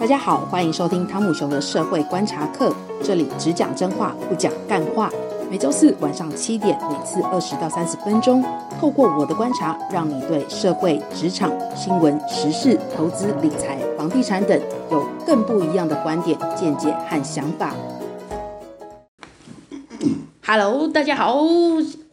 [0.00, 5.10] 大家好，欢迎收听汤姆熊的社会观察课，这里只讲真话，不讲干话。
[5.50, 8.44] 每周四晚上七点，每次二十到三十分钟，
[8.80, 14.60] 透过我的观察，让你对社会、职场、新闻、时事、投资、理财、房地产等
[14.92, 17.74] 有更不一样的观点、见解和想法。
[20.46, 21.38] Hello，大家好，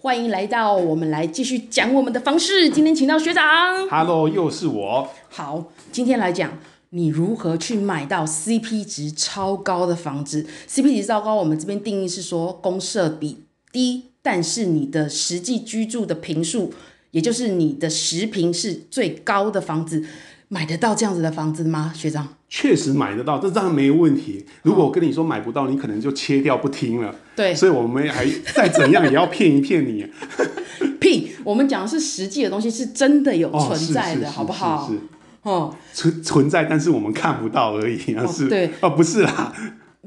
[0.01, 2.67] 欢迎来到我们来继续讲我们的方式。
[2.67, 3.43] 今天请到学长。
[3.91, 5.07] Hello，又是我。
[5.29, 6.49] 好，今天来讲。
[6.95, 16.73] 你如何去买到 CP 值超高的房子？CP 值超高，我们这边定义是说公设比低，但是你的实际居住的平数，
[17.11, 20.05] 也就是你的实平是最高的房子，
[20.47, 21.91] 买得到这样子的房子吗？
[21.93, 24.45] 学长，确实买得到，这当然没问题。
[24.61, 27.13] 如果我跟你说买不到，你可能就切掉不听了。
[27.35, 30.07] 对，所以我们还再怎样也要骗一骗你。
[31.01, 34.89] 屁，我们讲的是实际的东西，是真的有存在的，好不好？
[34.89, 34.97] 是。
[35.45, 39.53] 哦，存存在，但是我们看不到而已，哦、是对哦，不是啦，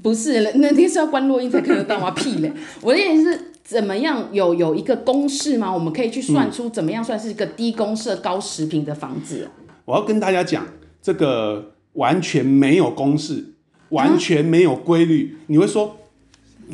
[0.02, 2.10] 不是，那天是要关录音才看得到吗？
[2.10, 2.52] 屁嘞！
[2.82, 5.72] 我的意思是，怎么样有有一个公式吗？
[5.72, 9.48] 我们可以去算出怎么样算是一个低公设高实平的房子。
[9.84, 10.66] 我要跟大家讲，
[11.00, 13.52] 这个完全没有公式，
[13.90, 15.36] 完全没有规律。
[15.38, 15.98] 啊、你会说，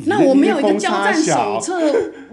[0.05, 1.79] 那我没有一个交战手册，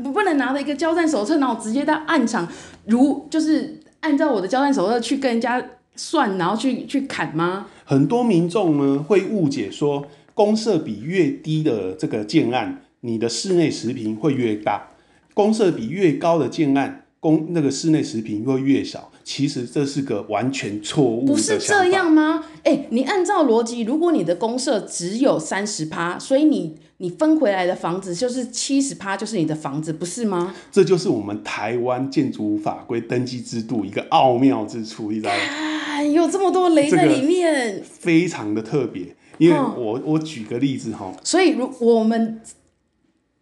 [0.02, 2.48] 我不能拿着一个交战手册，然后直接到暗场，
[2.86, 5.62] 如就是按照我的交战手册去跟人家。
[5.94, 7.66] 算，然后去去砍吗？
[7.84, 14.90] 很多民众呢会误解说，公设比越低的这个建案，你的室内实坪会越大；
[15.34, 19.10] 公设比越高的建案，公那个室内实坪会越小。
[19.24, 21.24] 其实这是个完全错误。
[21.24, 22.42] 不是这样吗？
[22.64, 30.52] 哎，你按照逻辑，如果你的公设只有三十趴，所以你你分回来的房子就是七十趴，就是你的房子，不是吗？
[30.72, 35.71] 这就是我们台湾建筑法规登记制度一个奥妙之处，你知道吗？
[36.10, 39.14] 有这么多雷在里面，这个、非常的特别。
[39.38, 42.40] 因为我、嗯、我举个例子哈，所以如我们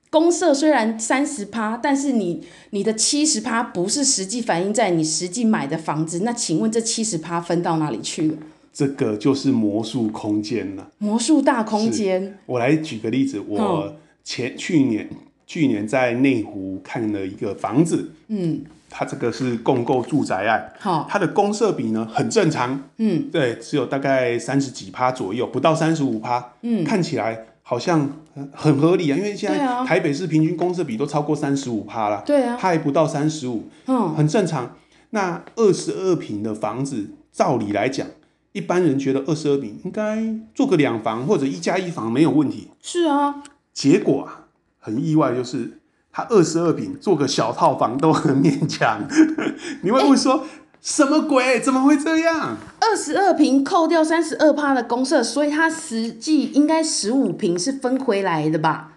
[0.08, 8.36] 公社虽然三十趴，但是你你的七十趴不是实际反映在你实际买的房子，那请问这七十趴分到哪里去了？
[8.72, 12.38] 这个就是魔术空间了，魔术大空间。
[12.46, 15.10] 我来举个例子，我前、嗯、去年
[15.50, 18.62] 去年在内湖看了一个房子，嗯。
[18.92, 28.10] 它这个是共购住宅案，好，它的公设比呢很正常，嗯，对，只有大概三十几趴左右，不到三十五趴，嗯，看起来好像
[28.52, 34.74] 很合理啊，因为现在台北市平均公设比都超过三十五趴了，对啊，它还不到三十五，嗯，很正常。
[35.10, 38.08] 那二十二平的房子，照理来讲，
[38.50, 43.36] 一般人觉得二十二平应该做个两房或者一加一房没有问题，是啊，
[43.72, 44.39] 结果啊，
[44.80, 45.76] 很意外就是。
[46.12, 49.00] 他二十二平做个小套房都很勉强，
[49.82, 50.44] 你会不会说、欸、
[50.80, 51.60] 什么鬼？
[51.60, 52.56] 怎么会这样？
[52.80, 58.94] 二十二平扣掉三十二趴的公设，所以它实际应该十五平是分回来的吧？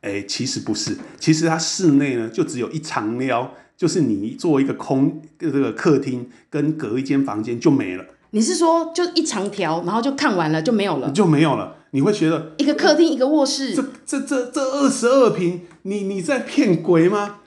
[0.00, 8.04] 哎、欸，其实不是，其实它室内呢就只有一长撩，就是你做一个空这个客厅跟隔一间房间就没了。
[8.30, 11.12] 你是说就一长条，然后就看完了就没有了？
[11.12, 11.76] 就没有了。
[11.90, 17.40] 你会觉得一个客厅一个卧室，这这这这二十二平，你你在骗鬼吗？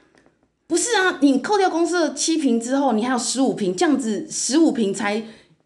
[0.68, 5.24] 不是啊，你扣掉公司的七平之后，你还有十五平，这样子十五平才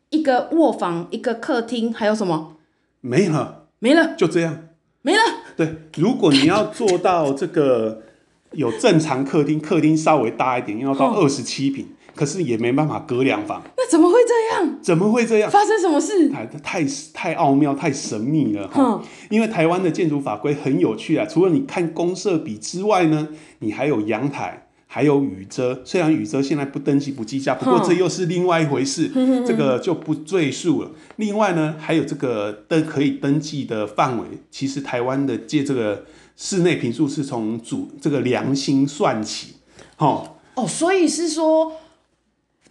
[0.10, 2.58] 一个卧房一个客厅，还有什么？
[3.02, 4.68] 没了，没了，就这样，
[5.02, 5.20] 没了。
[5.56, 8.02] 对，如果你要做到这个
[8.54, 11.88] 有正常客厅，客厅稍微大一点，要到二十七平。
[12.16, 14.80] 可是也没办法隔两房，那怎么会这样？
[14.82, 15.50] 怎么会这样？
[15.50, 16.30] 发生什么事？
[16.30, 19.02] 太太太奥妙，太神秘了哈！
[19.02, 23.30] 嗯、因为台湾的建筑法规很有趣啊，除了你看公设比之外呢，
[23.60, 25.82] 你还有阳台，还有雨遮。
[25.84, 30.92] 虽然雨遮现在不登记不计价，不过这又是另外一回事，嗯、这个就不赘述了。
[31.18, 39.56] 另外呢，还有这个登可以登记的范围，其实台湾的借这个室内平数是从主这个良心算起，
[39.98, 41.72] 哦，哦，所以是说。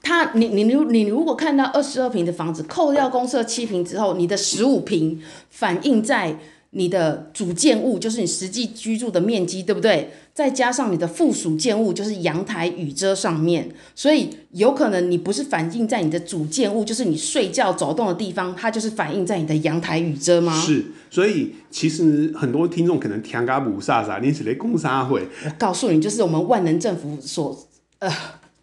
[0.05, 6.39] 他，你你如你如果看到二十二平的房子，扣掉公社七平之后，你的十五平反映在
[6.71, 10.11] 你的主建物，就是你实际居住的面积，对不对？
[10.35, 20.61] 再加上你的附属建物，就是阳台、雨遮上面，所以有可能你不是反映在你的主建物，就是你睡觉走动的地方，它就是反映在你的阳台、雨遮吗？
[20.61, 25.23] 是，所以其实很多听众可能听嘎不啥啥，你是来讲啥会？
[25.47, 27.57] 我告诉你，就是我们万能政府所
[28.01, 28.13] 呃。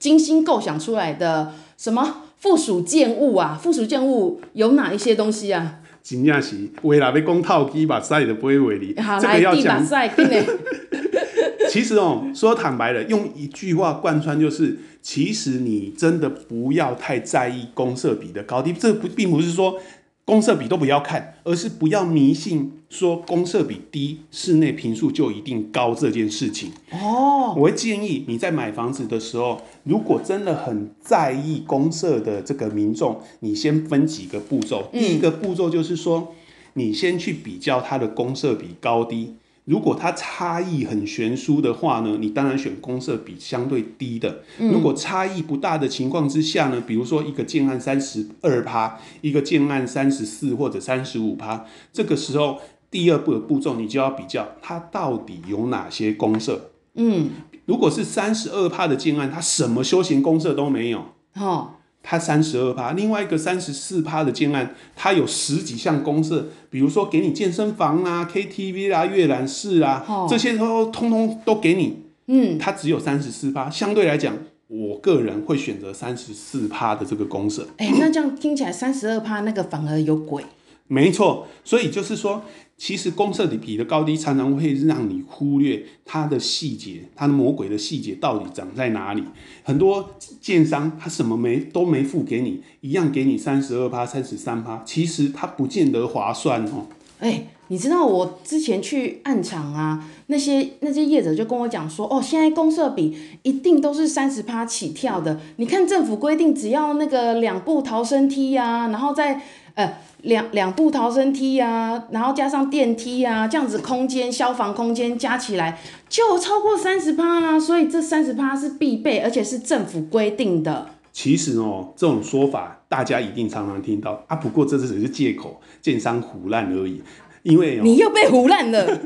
[0.02, 3.58] 精心构想出来的什么附属建物啊？
[3.62, 5.78] 附属建物有哪一些东西啊？
[6.04, 9.00] 真正是为了要讲套机把赛的不会为你。
[9.00, 9.86] 好，这个要讲。
[11.70, 18.74] 其实哦，说坦白的，用一句话贯穿就是：其实你真的不要太在意公设比的高低。
[18.74, 19.80] 这不并不是说
[20.24, 26.72] 公设比都不要看，而是不要迷信说公设比低，室内坪数就一定高这件事情。
[26.92, 34.90] 哦，我会建议你在买房子的时候，如果真的很在意公设的这个民众，你先分几个步骤。
[34.94, 36.34] 第一个步骤就是说，
[36.74, 39.36] 你先去比较它的公设比高低。
[39.66, 44.44] 如果它差异很悬殊的话呢，你当然选公设比相对低的。
[44.58, 52.60] 如果差异不大的情况之下呢，比如说一个建案三十二趴，一个建案三十四或者三十五趴，这个时候
[52.90, 56.72] 第二步的步骤你就要比较它到底有哪些公设。
[56.96, 57.30] 嗯，
[57.66, 61.06] 如果是三十二趴的建案，它什么休闲公设都没有。
[61.36, 61.76] 哦。
[62.04, 72.04] 它三十二趴，另外一个三十四趴的建案，它有十几项公设，比如说给你健身房啊、KTV 啊、阅览室啊，哦、这些都通通都给你。
[72.28, 74.38] 嗯，它只有三十四趴，相对来讲，
[74.68, 77.68] 我个人会选择三十四趴的这个公设。
[77.78, 80.44] 哎、欸，那这样听起来三十二趴那个反而有鬼。
[80.88, 82.44] 没错，所以就是说，
[82.84, 89.24] 其实公设比的高低常常会让你忽略它的细节，它的魔鬼的细节到底长在哪里。
[89.62, 96.88] 很多建商他什么没都没付给你，一样给你三十二趴、三十三趴，其实他不见得划算哦。
[97.20, 105.40] 哎、你知道我之前去案场啊，那些那些业者就跟我讲说，哦，现在公设比一定都是三十趴起跳的。
[105.56, 109.42] 你看政府规定，只要那个两部逃生梯啊，然后再
[109.76, 109.94] 呃。
[110.24, 120.90] 两两部逃生梯啊，然后加上电梯啊，这样子空间消防空间加起来就超过三十趴啦，所以这三十趴是必备，而且是政府规定的。
[121.12, 127.02] 其实哦，这种说法大家一定常常听到啊，不过这只是借口，建商胡烂而已。
[127.44, 129.00] 因为、哦、你又被胡烂了，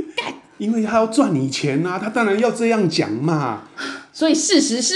[0.58, 3.64] 因为他要赚你钱啊，他当然要这样讲嘛。
[4.12, 4.94] 所以事实是。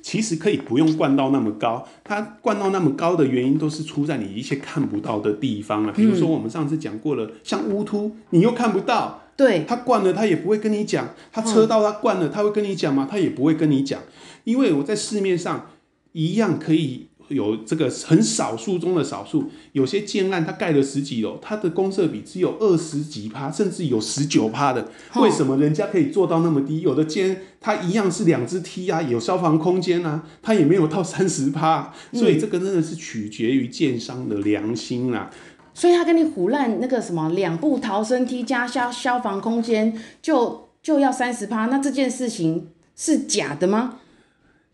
[0.00, 5.92] 其实可以不用灌到那么高，它灌到那么高的原因都是出在你一些看不到的地方啊。
[5.96, 13.08] 比如说我们上次讲过了，像乌突，你又看不到，对，他灌了他也不会跟你讲，他车道他灌了他会跟你讲吗？
[13.10, 14.00] 他也不会跟你讲，
[14.44, 15.70] 因为我在市面上
[16.12, 17.08] 一样可以。
[17.28, 24.88] 有这个很少数中的少数，有些建案它盖了十几楼，它的公设比只有二十几趴，甚至有十九趴的。
[25.16, 26.80] 为什么人家可以做到那么低？
[26.80, 31.92] 有的建它一样是两只梯啊，有消防空间啊，它也没有到三十趴。
[32.12, 35.30] 所以这个真的是取决于建商的良心啦。
[35.32, 35.38] 嗯、
[35.72, 44.00] 所以他跟你胡乱那个什么两步逃生梯加消消防空间就就要三十趴，那这件事情是假的吗？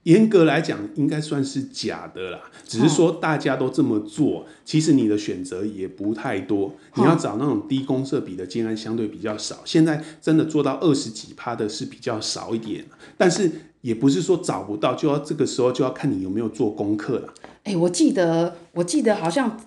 [0.04, 2.40] 严格来讲，应该算是假的啦。
[2.66, 6.74] 只是说大家都这么做，其实你的选择也不太多。
[6.94, 9.58] 你要找那种低公设比的建案相对比较少。
[9.64, 12.84] 现在真的做到二十几趴的是比较少一点，
[13.18, 13.50] 但是
[13.82, 17.34] 也不是说找不到，就要这个时候就要看你有没有做功课了。
[17.64, 19.60] 哎、欸，我记得，我记得好像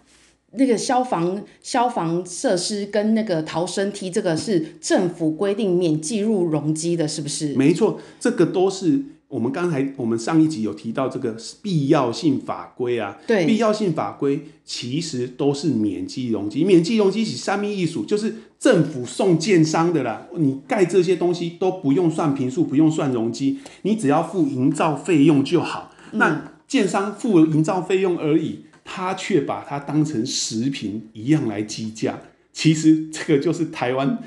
[0.54, 7.54] 那个消防消防设施跟那个逃生梯，这个是政府规定免计入容积的，是不是？
[7.54, 9.04] 没错，这个都是。
[9.34, 20.28] 我们刚才我们上一集有提到这个必要性法规啊，对，必要性法规其实都是免计容积，免计容积是三密艺术，就是政府送建商的啦。
[20.38, 25.92] 你盖这些东西都不用算坪数，不用算容积，你只要付营造费用就好。
[26.12, 32.20] 嗯、那建商付营造费用而已，他却把它当成食品一样来计价。
[32.52, 34.20] 其实这个就是台湾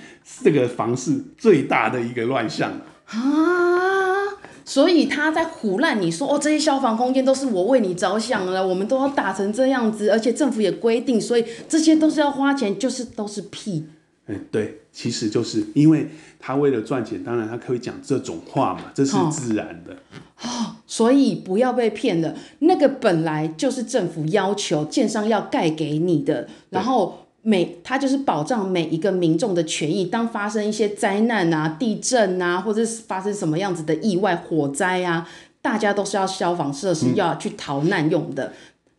[0.43, 4.06] 这个房市最大的一个乱象啊。
[4.67, 13.87] 所以他在胡乱你说哦，这些消防空间都是我为你着想了，我们都要打成这样子，而且政府也规定，所以这些都是要花钱，就是都是屁。
[14.27, 16.09] 哎，对，其实就是因为
[16.41, 19.97] 他为了赚钱，当然他可以讲这种话嘛，这是自然的。
[20.43, 27.26] 哦，所以不要被骗了，那个本来就是政府要求建商要盖给你的，然后。
[27.49, 30.05] 每它就是保障每一个民众的权益。
[30.05, 35.29] 当发生一些灾难啊、地震啊，或者是发生什么样子的意外、火灾啊，
[35.63, 38.47] 大家都是要消防设施要去逃难用的。
[38.47, 38.53] 嗯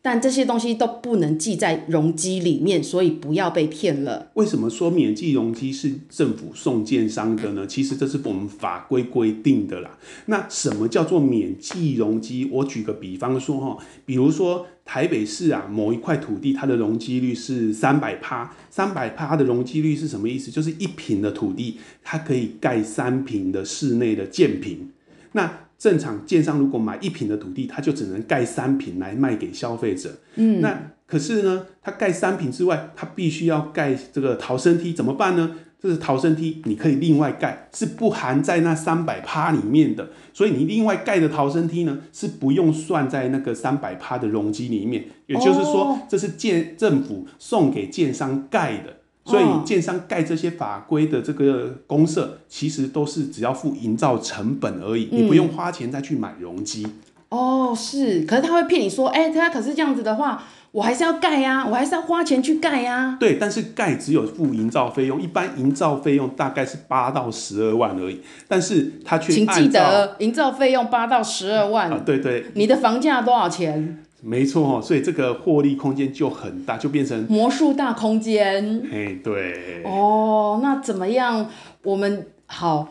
[0.10, 4.32] 但这些东西都不能记在容积里面，所以不要被骗了。
[4.36, 7.68] 为什么说免计容积是政府送建商的呢？
[7.68, 9.98] 其实这是我们法规规定的啦。
[10.28, 12.48] 那什么叫做免计容积？
[12.50, 20.50] 我举个比方说哈，比如说台北市啊，某一块土地，它的容积率是三百趴，三百趴的容积率是什么意思？
[20.50, 24.90] 就是一坪的土地，它可以盖三坪的室内的建坪。
[25.34, 30.12] 那正常建商如果买一平的土地，他就只能盖三平来卖给消费者。
[30.36, 35.56] 嗯，那可是呢，他盖三平之外，他必须要盖这个逃生梯，怎么办呢？
[35.80, 40.10] 这是逃生梯，你可以另外盖，是不含在那三百趴里面的。
[40.34, 45.06] 所以你另外盖的逃生梯呢，是不用算在那个三百趴的容积里面。
[45.28, 48.97] 也就是说，这是建政府送给建商盖的。
[49.28, 56.88] 所以建商盖这些法规的这个公社，其实都是只要付营造成本而已，你不用花钱再去买容积。
[57.30, 60.44] 哦，是，可是他会骗你说，哎，他可是这样子的话。
[60.74, 63.18] 我还是要盖呀，我还是要花钱去盖呀。
[63.20, 68.22] 对，但是盖只有付营造费用，一般营造费用大概是八到十二万而已。
[68.48, 71.90] 但是他却请记得营造费用八到十二万。
[71.92, 72.52] 啊，对对。
[72.54, 74.04] 你的房价多少钱？
[74.22, 78.82] 没错哦，所以这个获利空间就很大，就变成魔术大空间。
[78.92, 79.84] 哎，对。
[79.86, 81.50] 哦，那怎么样？
[81.84, 82.90] 我们好。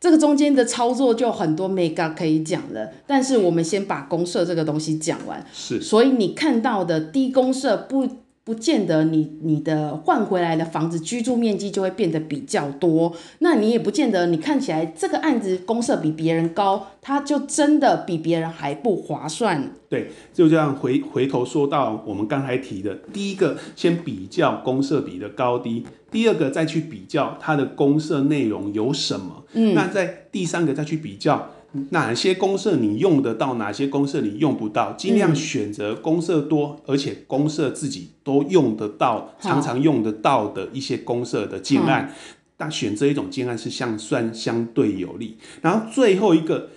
[0.00, 5.44] 这个中间的操作就很多 mega 可以讲了，但是我们先把公社这个东西讲完。
[5.52, 8.06] 是，所以你看到的低公社不
[8.48, 19.70] 不见得你你的换回来的房子居住面积就会变得比较多，那你也不见得你看起来这个案子公设比别人高，它就真的比别人还不划算。
[19.90, 31.50] 对，就这样回回头说到我们刚才提的，第一个先比较公设比的高低，第二个再去比较它的公设内容有什么，嗯，那在第三个再去比较
[31.90, 42.14] 哪些公社你用得到，哪些公社你用不到，尽量选择公社多、嗯、而且公社自己都用得到、常常用得到的一些公社的建案，
[42.56, 45.36] 但选择一种建案是相算相对有利。
[45.60, 46.70] 然后最后一个，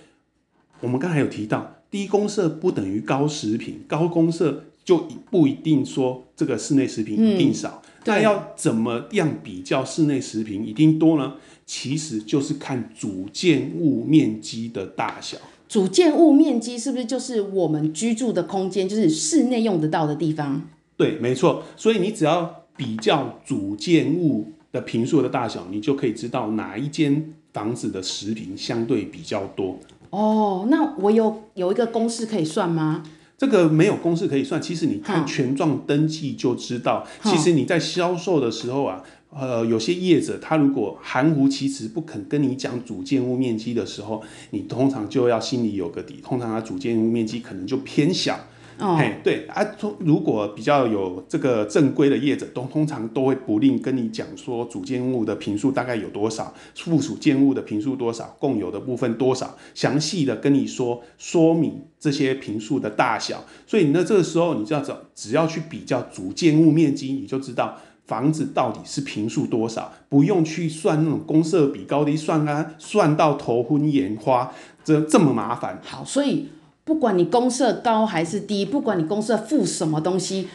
[0.80, 1.76] 我们刚才有提到。
[1.90, 7.81] 低公社不等于高食品，高公社就不一定说这个室内食品一定少。
[8.04, 11.34] 那、嗯、要怎么样比较室内食品一定多呢？
[11.64, 15.38] 其实就是看主建物面积的大小。
[15.68, 20.62] 主建物面积是不是就是我们居住的空间，就是室内用得到的地方？
[20.96, 21.62] 对，没错。
[21.76, 29.78] 所以你只要比较主建物的平数的大小，你就可以知道哪一间房子的食品相对比较多。
[30.10, 33.02] 哦，那我有有一个公式可以算吗？
[33.42, 37.04] 这个没有公式可以算，其实你看权状登记就知道。
[37.24, 48.38] 其实你在销售的时候啊，呃，有些业者他如果含糊其辞不肯跟你讲主建物面积的时候，你通常就要心里有个底，通常他主建物面积可能就偏小。
[48.78, 49.64] 哦，嘿，对啊，
[50.00, 63.44] 如果比较有这个正规的业者，都通常都会不吝跟你讲说主建物的坪数大概有多少，附属建物的坪数多少，共有的部分多少，详细的跟你说说明这些坪数的大小。
[63.66, 67.76] 所以呢，这个时候你就要找，只要去比较主建物面积，你就知道
[68.06, 74.52] 房子到底是坪数多少，不用去算那种公设比高低，算啊，算到头昏眼花，
[74.82, 75.80] 这这么麻烦。
[75.84, 76.48] 好，所以。
[76.84, 80.48] 不管你公设高还是低，不管你公设附什么东西，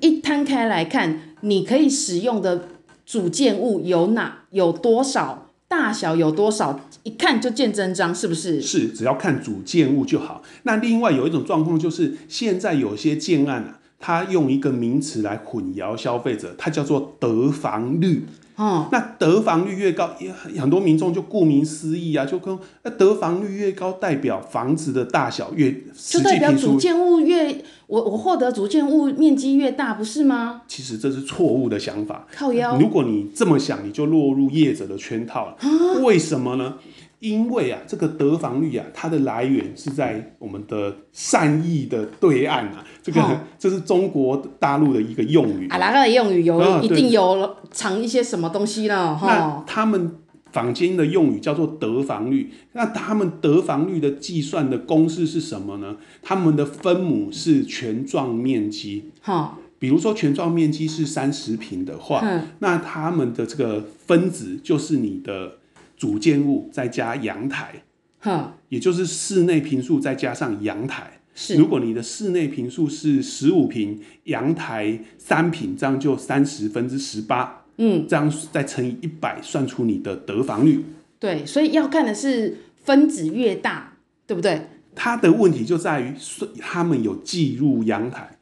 [0.00, 2.68] 一摊开来看，你可以使用的
[3.04, 8.60] 主建物有哪，有多少，大小有多少，一看就见真章，是不是？
[8.60, 10.42] 是，只要看主建物就好。
[10.62, 18.24] 那另外有一种状况就是，现在有些建案啊，它用一个名词来混淆消费者，它叫做得房率。
[18.56, 20.10] 哦，那得房率越高，
[20.58, 30.62] 很多民众就顾名思义啊，就跟那得房率越高，代表房子的大小越，就代表主建物越，我我获得主建物面积越大，不是吗？
[30.66, 32.26] 其实这是错误的想法。
[32.34, 35.56] 靠腰，如果你这么想，你就落入业者的圈套了。
[36.02, 36.76] 为什么呢？
[37.18, 49.16] 因为啊，这个得房率啊，它的来源是在我们的善意的对岸啊，这个、哦、 这是中国大陆的一个用语啊，那个的用语有、哦、一定有藏一些什么东西呢？
[49.16, 50.16] 哈、哦，他们
[50.52, 55.96] 坊间的用语叫做得房率，那他们得房率的计算的公式是什么呢？
[56.22, 59.10] 他们的分母是全状面积。
[59.22, 65.54] 哈、哦，比如说全状面积是三十平的话、嗯，那他们的这个分子就是你的。
[65.96, 67.82] 主建物再加阳台，
[68.20, 71.20] 哈也就是室内平数再加上阳台。
[71.34, 77.64] 是，如果你的室内平数是十五平，阳台三平，这样就三十分之十八。
[77.78, 80.82] 嗯，这样再乘以一百，算出你的得房率。
[81.18, 83.92] 对，所以要看的是分子越大，
[84.26, 84.66] 对不对？
[84.94, 86.14] 它的问题就在于，
[86.58, 88.38] 他们有计入阳台，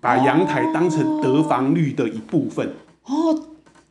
[0.00, 2.74] 把阳台当成得房率的一部分。
[3.04, 3.32] 哦。
[3.32, 3.46] 哦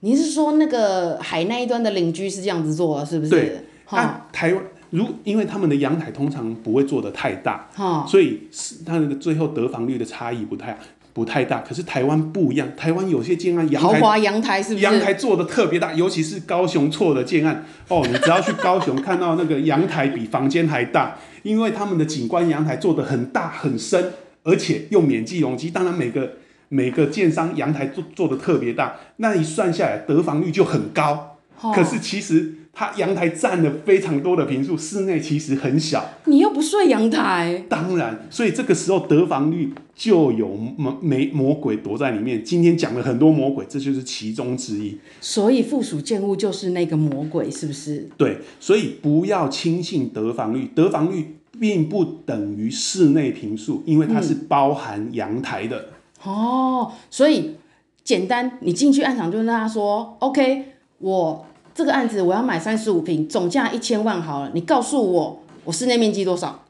[0.05, 3.31] 你是说那个海那一端的邻居是这样子做，是不是？
[3.31, 7.69] 对，那台湾如因为他们的阳台通常不会做得太大，
[8.05, 10.77] 所以是它那个最后得房率的差异不太
[11.13, 11.61] 不太大。
[11.61, 14.83] 可是台湾不一样，台湾有些建案阳台豪华阳台是不是？
[14.83, 24.11] 阳台做的特别大，尤其是高雄错的建案哦，你只要去高雄看到那个阳台比房间还大，因为他们的景观阳台做的很大很深，
[24.43, 26.33] 而且用免计容积，当然每个。
[26.73, 31.37] 每个建商阳台做做的特别大，那一算下来得房率就很高。
[31.61, 36.03] 哦、可是其实它阳台占了非常多的平数，室内其实很小。
[36.25, 37.63] 你又不睡阳台。
[37.69, 42.43] 当然，所以这个时候得房率就有魔没魔鬼躲在里面。
[42.43, 44.97] 今天讲了很多魔鬼，这就是其中之一。
[45.21, 48.09] 所以附属建物就是那个魔鬼，是不是？
[48.17, 55.77] 对，所以不要轻信得房率，得房率并不等于室内平数，因为它是包含阳台的。
[55.77, 55.85] 嗯、
[56.23, 57.55] 哦，所以
[58.03, 60.65] 简单，你进去案场就跟他说：“OK，
[60.99, 64.51] 我。”这个案子我要买三十五平，总价一千万好了。
[64.53, 66.65] 你告诉我，我室内面积多少？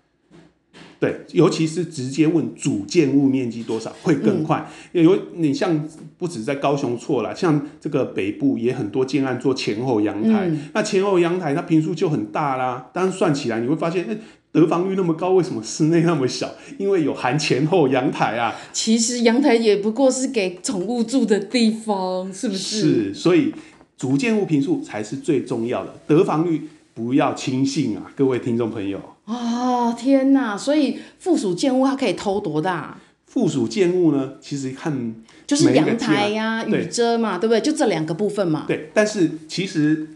[0.98, 4.66] 对，尤其是直接问主建物面积多少会更快。
[4.94, 5.86] 嗯、有你像
[6.18, 12.90] 不止在高雄错了，像这个北部也很多建案做前后阳台，嗯、那前后阳台它坪数就很大啦。
[12.94, 14.08] 当然算起来你会发现，
[14.54, 16.50] 得房率那么高，为什么室内那么小？
[16.78, 18.56] 因为有含前后阳台啊。
[18.72, 22.80] 其实阳台也不过是给宠物住的地方，是不是？
[22.80, 23.54] 是，所以。
[23.96, 28.98] 主建物平数才是最重要的，得房率不要轻信啊，各位听众朋友。
[29.24, 30.58] 啊、哦，天哪！
[30.58, 32.98] 所以附属建物它可以偷多大？
[33.28, 35.16] 附属建物呢，其实看
[35.48, 37.62] 就是阳台呀、啊、雨遮嘛，对不对？
[37.62, 38.66] 就这两个部分嘛。
[38.68, 40.08] 对，但是其实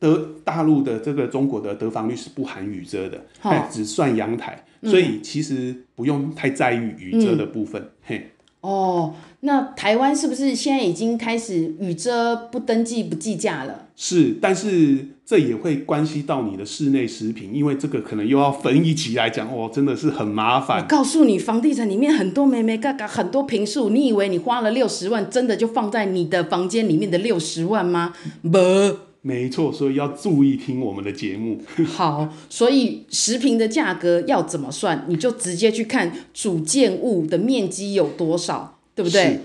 [0.00, 7.80] 得大陆的这个中国的得房率是不含雨遮的，哦、只算阳台，所以其实不用太在意雨遮的部分。
[7.80, 8.30] 嗯、嘿。
[8.62, 13.86] 哦，那台湾是不是现在已经开始雨遮不登记不计价了？
[13.96, 20.82] 是，但是这也会关系到你的室内食品，因为这个可能又要分一级来讲哦，真的是很麻烦。
[20.82, 28.12] 我告诉你，房地产里面很多眉眉嘎嘎，很多平数，你以为你花了六十万，真的就放在你的房间里面的六十万吗？
[28.42, 29.09] 不。
[29.22, 31.60] 没错，所以要注意听我们的节目。
[31.84, 35.04] 好，所以食品的价格要怎么算？
[35.08, 39.40] 你就直接去看主建物的面积有多少，对不对？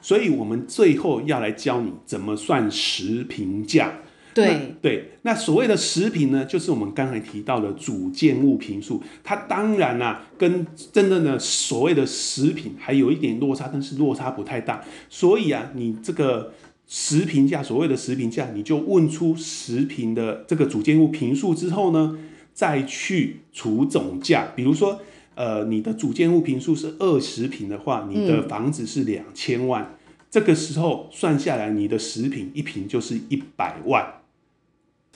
[0.00, 3.98] 所以我们最后要来教你怎么算食品价。
[4.32, 9.02] 对对，那所谓的食品呢，就是我们刚才提到的主建物坪数。
[9.22, 14.82] 它当然啊，跟真正的所谓的食品还有一点落差，但是落差不太大。
[15.10, 16.54] 所以啊，你这个。
[16.90, 22.18] 实坪价，所谓的实坪价，你就问出实坪的这个主建物平数之后呢，
[22.54, 24.52] 再去除总价。
[24.56, 24.98] 比如说，
[25.34, 29.94] 呃，你的主建物平数是二十平的话，你的房子是两千万，嗯、
[30.30, 34.22] 这个时候算下来，你的实坪一平就是一百万。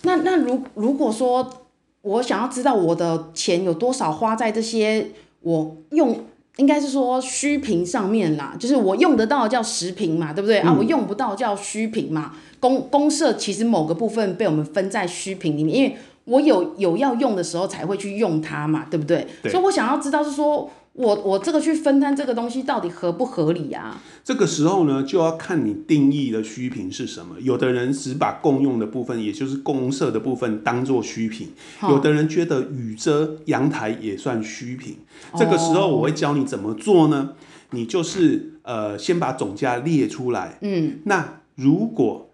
[0.03, 1.67] 那那如如果说
[2.03, 6.27] 我想要知道我的钱有多少花在这些我用。
[6.57, 10.77] 应该是说虚坪上面啦，就是我用得到叫实坪嘛，对不对、嗯、啊？
[10.79, 12.33] 我用不到叫虚坪嘛。
[12.61, 19.27] 公公社其实某个部分被我们分在虚坪里面，因为我有有要用的时候才会去用它嘛，对不对？
[19.43, 20.71] 对，所以我想要知道是说。
[20.95, 23.99] 我我这个去分摊这个东西到底合不合理啊？
[24.23, 27.37] 这个时候呢，就要看你定义的虚品是什么。
[27.41, 31.49] 有的人只把共用的部分，也就是公社的部分当做虚品；
[31.89, 34.97] 有的人觉得雨遮阳台也算虚坪。
[35.31, 37.31] 哦、这个时候我会教你怎么做呢？
[37.71, 40.59] 你就是呃，先把总价列出来。
[40.61, 42.29] 嗯，那如果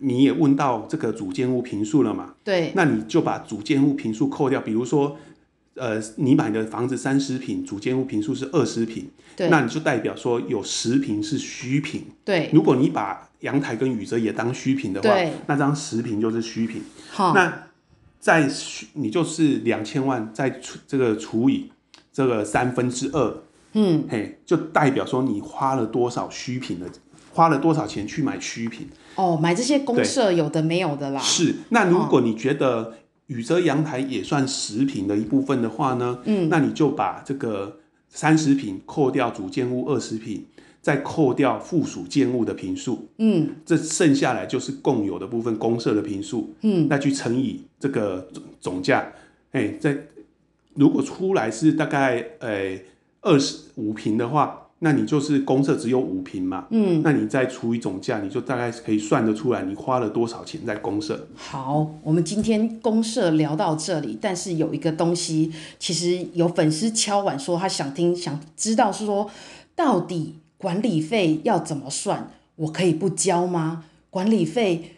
[0.00, 2.34] 你也问到这个主建物平数了嘛？
[2.44, 5.16] 对，那你就把主建物平数扣掉，比如说。
[5.82, 12.04] 呃，你买的房子三十平，主建物平数是二十平，对，那你就代表说有十平是虚坪。
[12.24, 16.80] 对，如果你把阳台跟雨遮也当虚坪的话，对，那张十平就是虚坪。
[17.10, 17.64] 好，那
[18.20, 18.48] 再
[18.92, 21.72] 你就是两千万，再除这个除以
[22.12, 23.42] 这个三分之二，
[23.72, 26.86] 嗯，嘿，就代表说你花了多少虚坪的，
[27.32, 28.86] 花了多少钱去买虚坪。
[29.16, 31.20] 哦，买这些公社有的没有的啦。
[31.20, 32.98] 是，那如果你觉得。
[33.32, 40.44] 雨遮阳台也算十平的一部分的话呢，嗯，那你就把这个三十平扣掉主建物二十平，
[40.80, 49.12] 再扣掉附属建物的平数，嗯，这剩下来就是共有的部分公设的平数，嗯，那去乘以这个总总价，
[49.52, 49.96] 哎，在
[50.74, 52.78] 如果出来是大概呃
[53.22, 54.58] 二十五平的话。
[54.84, 61.28] 那你就是公社只有五平嘛，嗯，那你再除以总价，你就大概可以算得出来你花了多少钱在公社。
[61.36, 69.30] 好，我们今天公社聊到这里，但是有一个东西，其实有粉丝敲碗说他想听，想知道是说
[69.76, 72.32] 到底管理费要怎么算？
[72.56, 73.84] 我可以不交吗？
[74.10, 74.96] 管理费？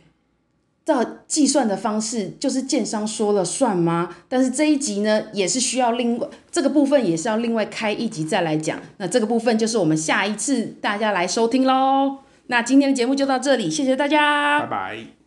[0.84, 4.14] 照计算的方式就是建商说了算吗？
[4.28, 6.20] 但是这一集呢，也是需要另
[6.50, 8.78] 这个部分也是要另外开一集再来讲。
[8.98, 12.18] 那这个部分就是我们下一次大家来收听喽。
[12.48, 15.23] 那今天的节目就到这里，谢谢大家，拜拜。